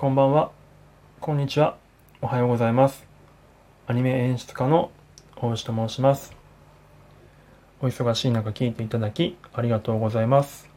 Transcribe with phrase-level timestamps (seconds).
[0.00, 0.50] こんばんは。
[1.20, 1.76] こんにちは。
[2.22, 3.06] おはようございます。
[3.86, 4.90] アニメ演出家の
[5.36, 6.34] 大内と申します。
[7.82, 10.70] お忙しい中聞いていただきありがとうございます。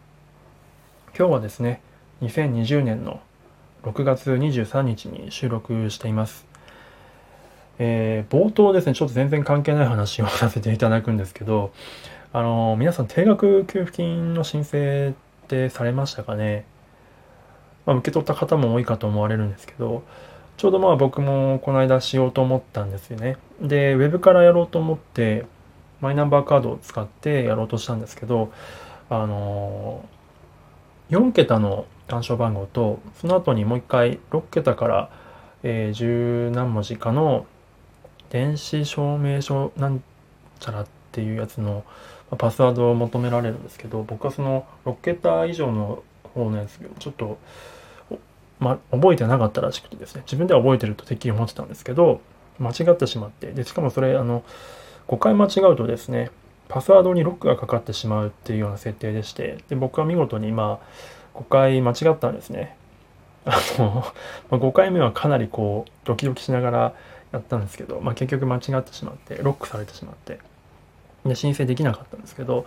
[1.18, 1.80] 今日はですね、
[2.22, 3.22] 2020年の
[3.84, 6.46] 6月23日に収録しています。
[7.80, 11.72] えー、冒頭ですね、ちょっと全然関係ない話をさせていただくんですけど、
[12.34, 16.66] あの、皆さん定額給付金の申請ってされましたかね？
[17.86, 20.04] まあ、受け取った方も多いかと思われるんですけど、
[20.58, 23.38] ちょうどまあ僕もこの間しようと思ったんですよね。
[23.62, 25.46] で、ウェブからやろうと思って、
[26.00, 28.52] マイナンバーカードを使ってやろうとしたんですけど、
[29.10, 35.10] あのー、4桁の暗証番号と、その後にもう一回6桁から、
[35.64, 37.46] えー、十何文字かの
[38.30, 40.04] 電子証明書なん
[40.60, 41.84] ちゃらっていうやつの
[42.38, 47.38] パスワードを求められるんですけど、僕はその6桁以上の方のやつちょっと、
[48.60, 52.22] ま、覚えてなかったらしくてですね自分では覚えてるとてっきり思ってたんですけど
[52.60, 54.44] 間違ってしまってでしかもそれあの
[55.08, 56.32] 5回間違うとですね
[56.70, 62.78] パスワードにロックがかかってしまうっていうような設定でしてで僕は見事にまあ5回間違ったんですね。
[63.46, 64.06] あの、
[64.50, 66.94] ま5回目はかなりこうドキドキしながら
[67.32, 70.40] やったんですけど、まあ、結局間違ってしまってロックされてしまって。
[71.26, 72.66] で申請できなかったんですけど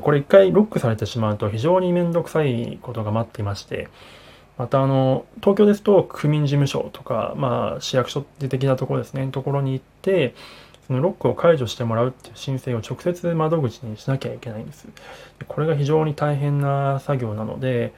[0.00, 3.88] これ一回ロックされてしまうと非常に面倒くさいことが待っていまして
[4.58, 10.34] またあの東京ですと区民事務所とか、まあ、市役所的なところですねところに行って
[10.86, 14.86] そのロックを解除してもらうっていう申請を直接窓口にしなきゃいけないんです。
[15.48, 17.92] これが非常に大変な作業なので、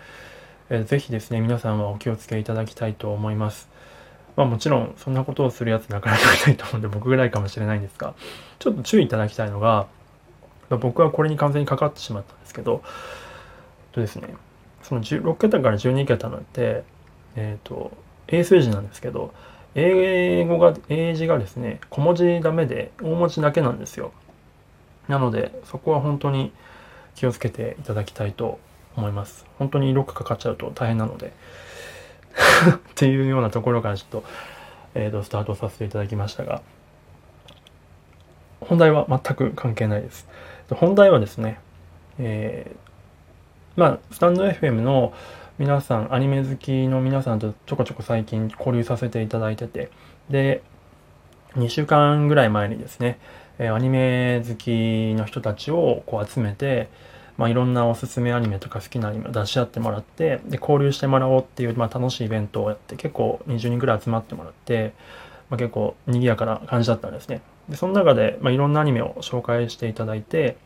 [0.71, 3.69] えー、ぜひですね、皆さんはお気をつけいただきたいと思います。
[4.37, 8.15] まあもちろん、そんなことをするやつなかなかいないと思うんで僕ぐらいかもしれないんですが、
[8.59, 9.87] ちょっと注意いただきたいのが、
[10.77, 12.83] 僕はこれに完全にかかってしまったんですけど、
[13.93, 14.35] とですね、
[14.83, 16.85] その16桁から12桁なんて、
[17.37, 17.93] えっ、ー、と、
[18.27, 19.33] 英数字なんですけど、
[19.75, 24.13] 英語が、英字がですね、小文字ダメで大文字だけなんですよ。
[25.09, 26.53] なので、そこは本当に
[27.15, 28.59] 気をつけていただきたいと
[28.97, 29.47] 思います。
[29.59, 31.33] 本当にロックかかっちゃうと大変なので。
[32.71, 34.25] っていうようなところからちょっと、
[34.95, 36.63] えーと、スタートさせていただきましたが、
[38.61, 40.27] 本題は全く関係ないです。
[40.71, 41.61] 本題はですね、
[42.19, 45.13] えー、まあ、スタンド FM の
[45.59, 49.91] 皆さん、アニメ好きの皆さんとちょこちょこ最近交流させていただいてて、
[50.29, 50.63] で、
[51.55, 53.19] 2週間ぐらい前にですね、
[53.59, 56.89] えアニメ好きの人たちをこう集めて、
[57.37, 64.93] まあ、いろんなおすすめアニメとか好きなアニメを出し合ってもらって、で、交流してもらおうっていう、まあ、楽しいイベントをやって、結構20人ぐらい集まってもらって、
[65.49, 67.41] まあ、結構賑やかな感じだったんですね。
[67.69, 70.57] で、その中で、まあ、いろんなアニメを紹介していただいて、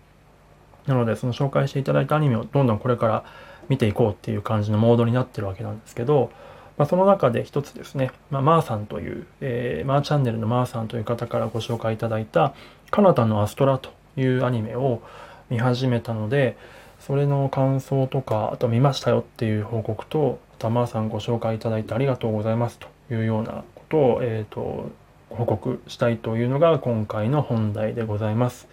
[0.87, 3.25] なので、その紹介していただいたアニメをどんどんこれから
[3.69, 6.31] 見ていこうっていう感じのモードになってるわけなんですけど、
[6.79, 12.55] まあ、その中で一つですね、まあ、マーさんという、えー、マーチャンネルのマーさんという方からご紹介いただいた、
[12.91, 15.03] カナタのアストラというアニメを
[15.51, 16.57] 見始めたので、
[16.99, 24.91] それの感想とか、あと見ましたよっていう報告と、またマーさんご紹介いただいてありがとうございますというようなことを、えっ、ー、と、
[25.37, 28.69] 報告したいというのが今回の本題でございます。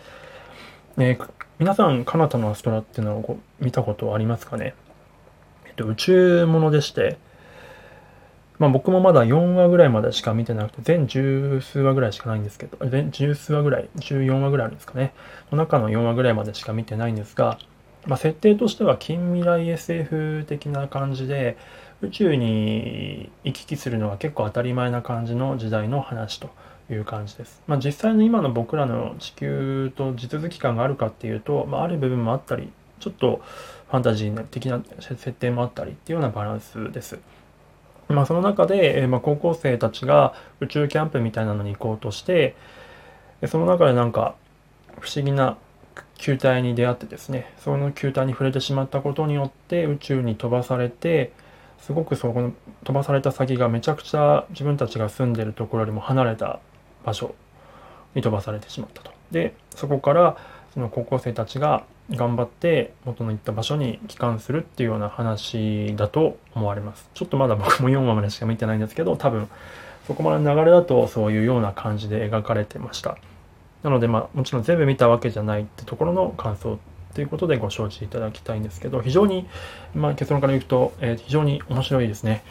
[0.98, 4.76] えー、皆さん、カナタのアストラっていうのを見たことありますかね？
[5.66, 7.18] えっと、宇宙ものでして、
[8.58, 15.14] まあ僕もまだ4話ぐらいまでしか見てなくて、全十数話ぐらいしかないんですけど、全十数話ぐらい、14話ぐらいあるんですかね？
[15.52, 17.58] の中の4話ぐらいまでしか見てないんですが、
[18.06, 21.58] まあ設定としては近未来 SF 的な感じで、
[22.02, 26.50] 宇宙に行き来するのが結構当たり前な感じの時代の話と
[26.90, 27.62] いう感じです。
[27.68, 33.42] まあ、実際の今の僕らの地球と地続き感があるかっていうと、まあ、ある部分もあったり、ちょっと
[33.90, 37.20] ファンタジー的な設定もあったりっていうようなバランスです。
[38.08, 42.56] まあ、その中で、えまあ、高校生たちが宇宙キャンプみたいなのに行こうとして、
[43.48, 44.36] その中でなんか
[45.00, 45.58] 不思議な
[46.18, 51.32] 球体に出会ってですね、その球体に触れてしまったことによって宇宙に飛ばされて、
[51.82, 52.54] すごくそこの
[52.84, 56.60] 飛ばされた先がめちゃくちゃ自分たちが住んでるところよりも離れた
[57.06, 57.34] 場所
[58.16, 59.12] に飛ばされてしまったと。
[59.32, 60.38] でそこから
[60.74, 67.10] その高校生たちが頑張って元の行った場所に帰還するっていうような話だと思われます。
[67.14, 69.48] ちょっとまだ僕も4話までしか見てないんですけど多分
[70.08, 73.18] そこまでの流れだとそういうような感じで描かれてました。
[73.84, 76.80] なのでまあもちろん全部見たわけじゃないってところの感想
[77.14, 79.48] ということでご承知いただきたいんですけど、非常に、
[79.96, 82.44] まあ、結論から言うと、えー、非常に面白いですね。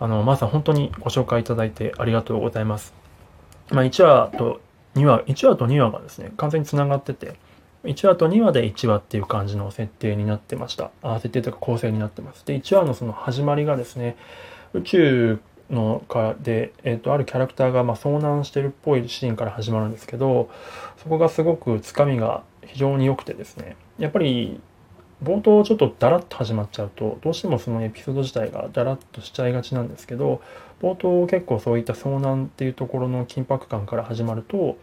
[0.00, 2.94] あの、まーさん本当にご紹介いただいてありがとうございます。
[3.70, 4.60] まあ、1話と
[4.94, 7.34] 2話、1話と2話がですね、完全に繋がってて、
[7.84, 10.90] 1話と2話で1話っていう感じの設定になってました。
[11.02, 12.44] あ設定というか構成になってます。
[12.46, 14.16] で、1話のその始まりがですね、
[14.72, 15.38] 宇宙
[15.70, 20.48] のかで、えーと、あるキャラクターがまあ遭難してるっぽいシーンから始まるんですけど
[20.98, 23.76] そこがすごくつかみが非常に良くてですね。
[23.98, 24.60] やっぱり
[25.22, 30.42] 冒頭ちょっとダラッと始まっちゃうとどうしてもそのエピソード自体がダラッとしちゃいがちなんですけど
[30.82, 34.76] 冒頭結構そういった遭難っていうところの緊迫感から始まると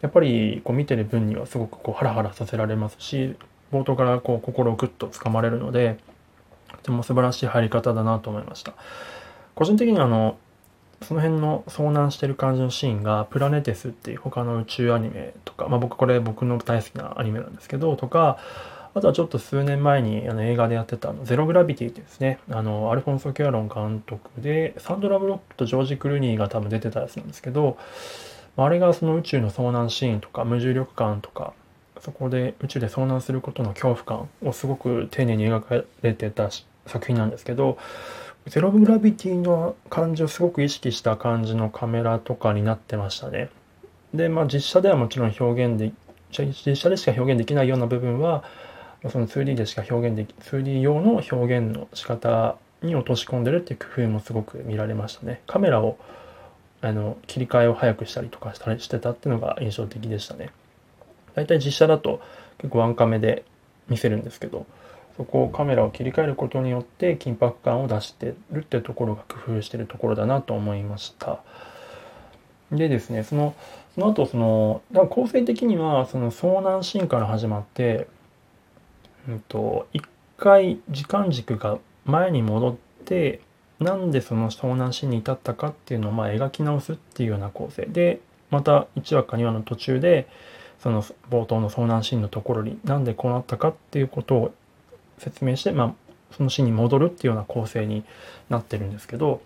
[0.00, 3.36] やっぱりこう見てる分にはすごくこうハラハラさせられますし
[3.70, 5.98] 冒頭からこう心をグッとつかまれるので
[6.72, 8.74] とても素晴らしい入り方だなと思いました。
[9.58, 10.38] 個人的にはあの
[11.02, 18.38] その辺の遭難してる感じのシーンがプラネテスっていう他の宇宙アニメとか、まあ僕これ僕の大好きなアニメなんですけど、とか、
[18.94, 27.78] あとはちょっと数年前にあの映画でやってたあのゼログラビティってですね、あの、アルフォンソ・キュアロン監督で、サンドラ・ブロックとジョージ・クルーニーが多分出てたやつなんですけど、
[28.56, 31.52] あれがその宇宙の遭難シーンとか無重力感とか、
[32.00, 36.48] そこで宇宙で遭難することの恐怖感をすごく丁寧に描かれてた
[36.86, 37.78] 作品なんですけど、
[38.48, 43.50] ゼログラビティの感じをすごく意識した感じのカメラとかになってましたね。
[44.14, 45.92] で、まあ実写ではもちろん表現で、
[46.32, 48.44] 実写でしか表現できないような部分は、
[49.10, 55.42] その 2D でしか表現でき、2D 用の表現の仕方に落とし込んでるっていう工夫もすごく見られましたね。
[55.46, 55.98] カメラを、
[56.80, 60.50] あの、切り替えを早くしたりとかしたりしてたっていうのが印象的でしたね。
[61.34, 62.22] 大体実写だと
[62.56, 63.44] 結構ワンカメで
[63.88, 64.66] 見せるんですけど、
[65.18, 71.40] そこをカメラを切り替えることによって緊迫感を出してるってところが工夫してるところだなと思いました。
[72.70, 73.56] でですね、その、
[73.96, 78.06] その後その、だから構成的にはその遭難シーンから始まって、
[79.28, 80.04] うんと、一
[80.36, 83.40] 回時間軸が前に戻って、
[83.80, 88.20] なんでその遭難シーンに至ったかっていうのをまあ描き直すっていうような構成で、
[88.50, 90.28] また1話か2話の途中で、
[90.78, 94.54] その冒頭の遭難シーンのところになんでこうなったかっていうことを
[95.18, 95.94] 説明して、まあ、
[96.36, 98.04] そのシーンに戻るっていうような構成に
[98.48, 99.40] なってるんですけど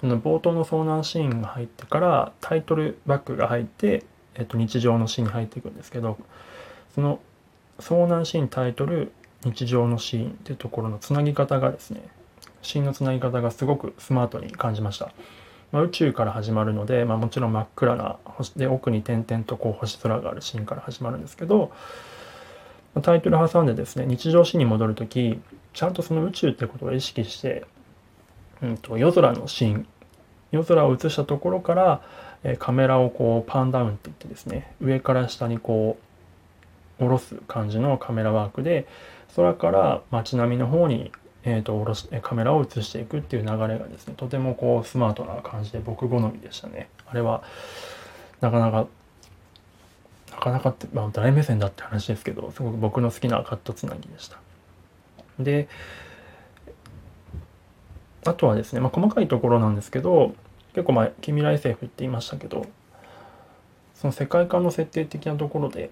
[0.00, 4.04] その冒頭の遭難シーンが入ってからタイトルバックが入って、
[4.34, 6.18] えっと、日常のシーンに入っていくんですけど
[6.94, 7.20] その
[7.78, 9.12] 遭難シーンタイトル
[9.44, 12.02] 日常のシーンっていうところのつなぎ方がですね
[12.62, 15.12] シーンのつなぎ方がすごくスマートに感じました。
[15.70, 21.72] まあ、宇宙から始まるので、まあ、もちろん真っ暗な星で奥に点々とこう星空があるシーンから始まるんですけど
[23.02, 25.40] タイトル挟んでですね、日常史に戻るとき、
[25.72, 27.64] ちゃんとその宇宙ってことを意識して、
[28.62, 29.86] うんと、夜空のシーン、
[30.50, 32.02] 夜空を映したところから、
[32.44, 35.98] えカメラをこうパンダウンって言ってですね、上から下にこ
[36.98, 38.86] う、下ろす感じのカメラワークで、
[39.36, 41.12] 空から街並みの方に、
[41.44, 46.88] えーと、下ろしカメラを映していくっていう流れがですね、とてもこうスマートな感じで僕好みでしたね。
[47.06, 47.42] あれは、
[48.40, 48.86] なかなか
[50.38, 54.38] なかなかって、まあ、大目線だって話ですけど、すごく僕の好きなカットつなぎでした。
[55.40, 55.68] で、
[58.24, 60.34] あとはですね、まあ、細かいところなんですけど、
[60.74, 62.66] 結構前、近未来政府って言いましたけど、
[63.94, 65.90] その世界観の設定的なところで、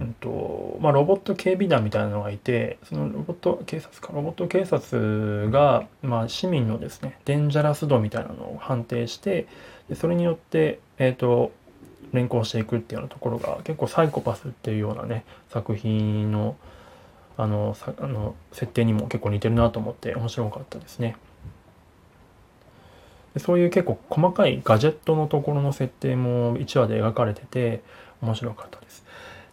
[0.00, 9.46] うんとまあ、ロボット警備団みたいなのがいて、そのロボット警察か、ロボット警察が、まあ、市民のですね、デンジャラス度みたいなのを判定して、
[9.88, 11.52] でそれによって、えっ、ー、と、
[12.16, 16.56] 連行していくっていうようなところが結構サイコパスっていうようなね作品の
[17.38, 21.16] あのさあの設定にも結構似てるなと思って面白かったですね。
[23.34, 27.82] でそういう結構細かいガジェットのところの設定も1話で描かれてて
[28.22, 29.04] 面白かったです。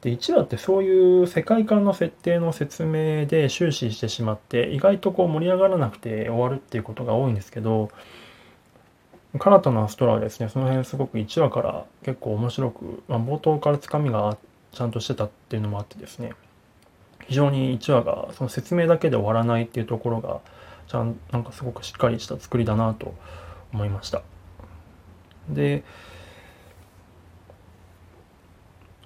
[0.02, 7.90] で1話ってそういう世界観の設定の説明で終始してしまって意外とこう盛り上がらなくて終わるっていうことが多いんですけど
[9.40, 14.38] カナタのアストラはですね、その辺すごく1話から結構面白く、まあ、冒頭からつかみが
[14.72, 16.34] ちゃんとしてたっていうのもあってですね、
[17.28, 20.40] 非常に1話がその説明だけで終わらないっていうところが、
[20.88, 23.16] ちゃんなんかすごくしっかりした作りだなと
[23.74, 24.22] 思いました。
[25.50, 25.84] で、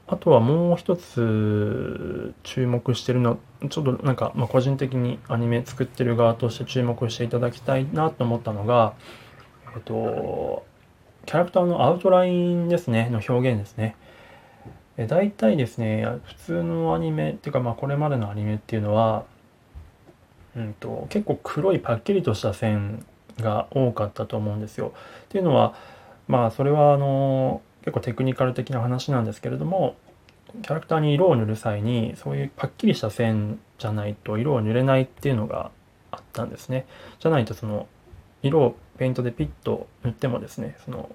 [0.08, 8.94] あとはもう一つ注目してるの、ちょっとなんか、まあ、個人的にアニメ作ってる側として注目していただきたいなと思ったのが、
[9.76, 10.66] えっと、
[11.26, 13.96] キャラクターのアウトラインですね、の表現ですね。
[14.98, 19.26] え大体ですね、普通のアニメっていうか、まあこれまでのアニメっていうのは、
[20.56, 23.06] うんと、結構黒いパッキリとした線
[23.40, 24.94] が多かったと思うんですよ。
[25.26, 25.76] っていうのは、
[26.28, 29.96] まあそれはあの、結構テクニカル的な話なんですけれども、
[30.64, 35.72] キャラクターに色を塗る際に、そういうパッキリした線じゃないと色を塗れないっていうのが
[36.10, 36.86] あったんですね。
[37.20, 37.88] じゃないとその
[38.42, 41.10] 色をペイントでピッと塗ってもですねその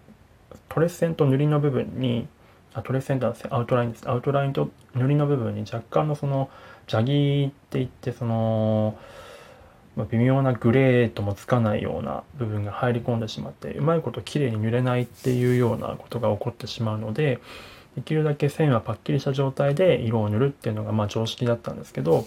[0.68, 2.26] トレス線と塗りの部分に
[2.74, 4.08] あトレス線とはアウトラインです。
[4.08, 6.48] アウトラインと塗りの部分に若干のその
[6.86, 8.96] ジャギーっていってその
[9.96, 17.40] まあ、微妙なグレーともつかないような部分が入り込んでしまってうまいこと綺麗に塗れないっていうようなことが起こってしまうので
[17.94, 22.26] できるだけ線はパッキリした状態で色を塗るっていうのがまあ常識だったんですけど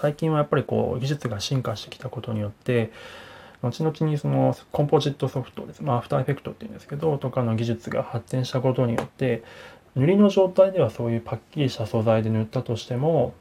[0.00, 2.92] 最近はやっぱりこう技術が進化してきたことによって
[3.66, 9.42] 後々にそのコンポジットソフトです、まあ、アフターエフェクトっていうんですけどとかの技術が発展したことによって
[9.94, 13.34] 塗りの状態ではそういうパッキリした素材で塗ったとしても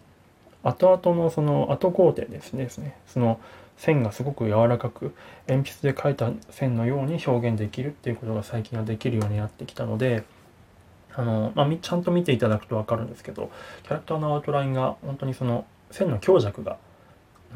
[0.64, 2.70] 後々のその後工程ですね。
[3.06, 3.40] その
[3.78, 5.14] 線がすごく柔らかく
[5.48, 10.24] 鉛筆で描いた線のように表現できるっていうことが最近はできるようになってきたので
[11.14, 13.52] あの、まあ、ちゃんと見ていただくと分かるんですけど
[13.84, 16.78] キャラクターのアウトラインが本当にその線の強弱が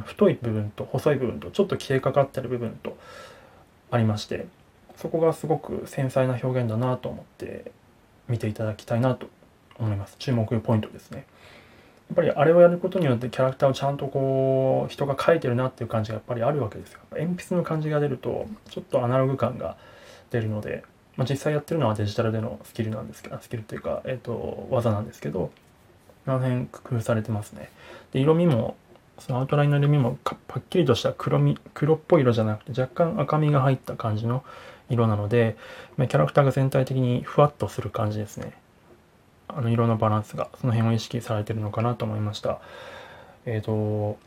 [0.05, 2.97] 太い部分と細い部分とちょっと消えかかってる部分と
[3.91, 4.47] ありまして
[4.95, 7.71] そこがすごく繊細な表現だなと思って
[8.27, 9.27] 見ていただきたいなと
[9.79, 10.15] 思います。
[10.19, 11.25] 注目ポイントですね。
[12.09, 16.99] やっぱりあれをやることによってキャラクターをちゃんとこう人が描いてるなっていう感じがやっぱりあるわけですよ。
[17.11, 19.77] 鉛筆の感じが出るとちょっとアナログ感が
[20.31, 20.83] 出るので、
[21.15, 25.51] まあ、実際やってるのはデジタルでのスキルなんですけどスキルっていうか、えーと、技なんですけど
[26.25, 27.69] あの辺工夫されてますね。
[28.11, 28.75] で色味も
[29.19, 34.43] そのアウトラインの色味もパッキリとした黒み黒っぽい色じゃなくて若干赤みが入った感じの
[34.89, 35.57] 色なので
[35.97, 38.53] キャラクターが全体的にふわっとする感じですね
[39.47, 42.59] あの色のバランスがその辺を意識されてるのかなと思いました。
[43.45, 44.17] えっ、ー、と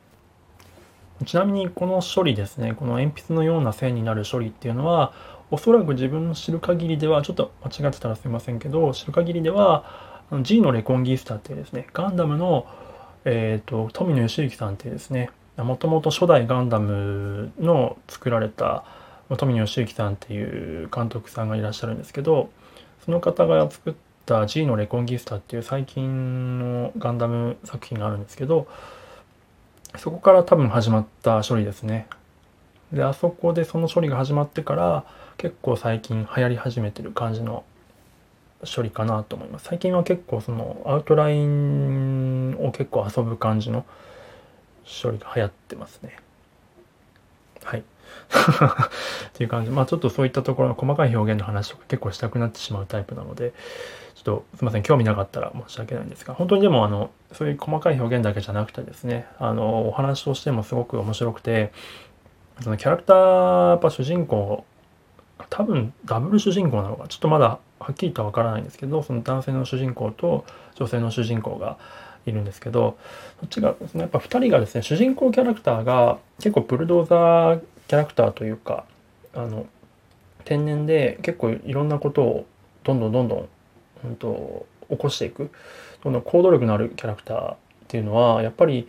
[1.25, 5.13] ちなみにこの処理ですねこの鉛筆のような線になる処理っていうのは
[5.51, 9.85] おそらく自分の知る限りではちょっと間違ってたらすいませんけど知る限りでは
[10.43, 12.67] G のレコンギースターっていうですねガンダムの、
[13.25, 18.85] えーと、富野義行さんってですねもともと初代ガンダムの作られた
[19.37, 22.51] 富野義行さんっていう監督さんがいらっしゃるんですけど
[23.05, 23.95] その方が作っ
[24.27, 28.69] た G のレコンギスタっていう最近のガンダム作品があるんですけど、
[29.99, 32.07] そこから多分始まった処理ですね。
[32.93, 35.05] で、あそこでその処理が始まってから
[35.37, 37.65] 結構最近流行り始めてる感じの
[38.65, 39.67] 処理かなと思います。
[39.67, 43.85] 最近は結構そのアウトラインを結構遊ぶ感じの
[45.03, 46.17] 処理が流行ってますね。
[47.65, 47.81] はい。
[47.81, 47.85] っ
[49.33, 49.71] ていう感じ。
[49.71, 53.53] まあちょっとそういったところの細かい表現の話とか結構したくなってしまうタイプなので、
[54.15, 61.73] ちょっとすいません、興味なかったら申し訳ないんですが、本当にでもあの、そういう細かい表現だけじゃなくてですね、あの、お話としてもすごく面白くて、
[62.61, 64.65] そのキャラクター、やっぱ主人公、
[65.51, 71.79] 多分ダブル主人公なのか、ちょっとまだはっきりとはわからないんですけど、その男性の主人公と女性の主人公が
[72.27, 72.97] いるんですけど、
[73.41, 77.63] そっちが、やっぱ2人がですね、主人公キャラクターが結構ブルドーザー
[77.93, 78.87] キャラクターというか
[79.35, 79.67] あの
[80.45, 82.47] 天然で結構いろんなことを
[82.85, 83.49] どんどんどんどん、
[84.05, 85.51] うんと、起こしていく
[86.03, 87.57] どんどん行動力のあるキャラクターっ
[87.89, 88.89] ていうのはやっぱり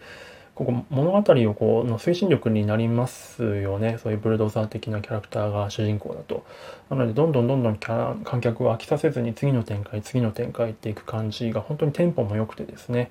[0.56, 3.98] ここ物語をこうの推進力になりますよね。
[3.98, 6.46] そういうブルドーザー的なキャラクターが主人公だと。
[6.92, 13.10] なのでどんどんどんどんキャラ観客を飽きさせずに次の展開次の展開っていく感じが本当にテンポも良くてですね。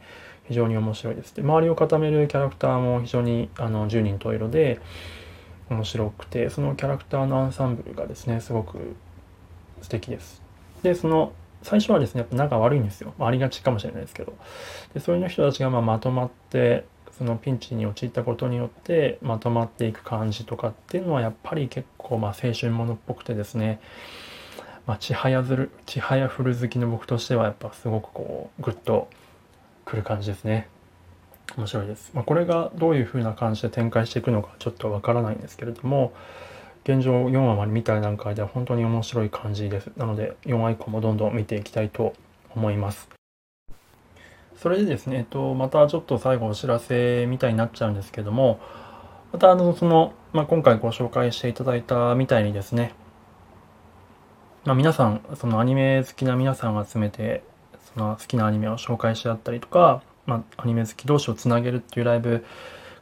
[0.48, 1.34] 非常に面白いです。
[1.34, 4.80] で周りを固めるキャラクターも非常にあの10人十色で
[5.68, 8.94] 面白くてそのキャラクターのアンサンブルがですねすごく
[9.80, 10.42] 素敵です。
[10.82, 11.32] でその
[11.62, 14.34] 最初はですねやっぱ仲悪いんですよ、まあ、ありがちかもしれないですけど。
[14.94, 16.84] でそういう人たちがままとまって
[17.16, 23.80] そのピンチに陥ったことによってまとまっていく感じとかっていうのはやっぱり結構まあ青春ものっぽくてですね
[24.86, 29.08] まあ、ちはやずる、ちはやふる好きの僕としてはやっぱすごくこう、グッと
[29.84, 30.68] くる感じですね。
[31.56, 32.10] 面白いです。
[32.14, 36.12] まあ、これがどういう風な感じで展開していくのかちょっとわからないんですけれども、
[36.84, 39.92] 現状4話まで見た段階では本当に面白い感じです。
[39.96, 42.14] なので4話以降もどんどん見ていきたいと
[42.54, 43.21] 思います。
[44.62, 48.60] それでですね、えっと、またちょっと最後お知らせみたいになっちゃうんですけども、
[49.32, 52.94] またあの、その、まあ、今回ご紹介していただいたみたいにですね、
[54.64, 57.42] まあ、皆さん、そのアニメ好きな皆さんを集めて、
[57.92, 62.44] その好きなアニメを紹介し合ったりとか、まあ、アニメ好き同士をつなげるっていうライブ、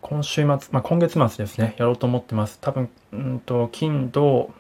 [0.01, 2.59] 今週末、まあ、今月末ですね、やろうと思ってます。
[2.63, 4.51] 多分、うんと、金、土、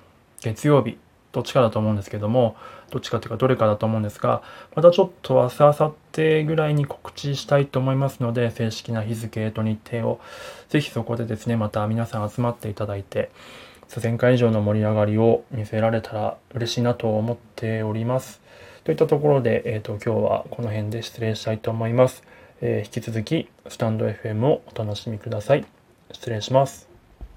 [0.42, 0.98] 月曜日、
[1.32, 2.56] どっちかだと思うんですけども、
[2.90, 4.42] どっちかというかどれかだと思うんですが、
[4.74, 10.20] またちょっと明日、明後日ぐらいに告知したいと思いますので、正式な日付と日程を、
[10.68, 13.30] ぜひそこでですね、また皆さん集まっていただいて、
[14.02, 18.40] 前回以上の盛り上がりを見せられたら嬉しいなと思っております。
[18.84, 22.22] といったところで、えっ、ー、と、今日はこの辺で失礼したいと思います。
[22.60, 25.66] えー、引き続きスタンド FM をお楽しみください。
[26.12, 26.89] 失礼します。